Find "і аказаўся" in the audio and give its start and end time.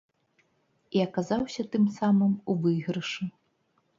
0.97-1.61